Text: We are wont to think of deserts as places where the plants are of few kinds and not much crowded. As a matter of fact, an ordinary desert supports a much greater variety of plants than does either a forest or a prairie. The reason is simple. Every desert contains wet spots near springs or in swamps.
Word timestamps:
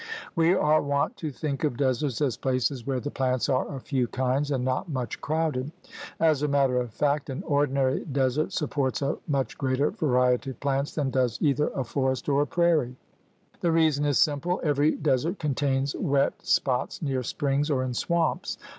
We 0.35 0.55
are 0.55 0.81
wont 0.81 1.15
to 1.17 1.29
think 1.29 1.63
of 1.63 1.77
deserts 1.77 2.21
as 2.21 2.35
places 2.35 2.87
where 2.87 2.99
the 2.99 3.11
plants 3.11 3.47
are 3.49 3.67
of 3.67 3.83
few 3.83 4.07
kinds 4.07 4.49
and 4.49 4.65
not 4.65 4.89
much 4.89 5.21
crowded. 5.21 5.71
As 6.19 6.41
a 6.41 6.47
matter 6.47 6.77
of 6.79 6.91
fact, 6.91 7.29
an 7.29 7.43
ordinary 7.45 8.03
desert 8.05 8.51
supports 8.51 9.03
a 9.03 9.19
much 9.27 9.59
greater 9.59 9.91
variety 9.91 10.49
of 10.49 10.59
plants 10.59 10.95
than 10.95 11.11
does 11.11 11.37
either 11.39 11.67
a 11.75 11.83
forest 11.83 12.27
or 12.29 12.41
a 12.41 12.47
prairie. 12.47 12.95
The 13.59 13.71
reason 13.71 14.03
is 14.05 14.17
simple. 14.17 14.59
Every 14.63 14.95
desert 14.95 15.37
contains 15.37 15.93
wet 15.95 16.33
spots 16.47 17.03
near 17.03 17.21
springs 17.21 17.69
or 17.69 17.83
in 17.83 17.93
swamps. 17.93 18.57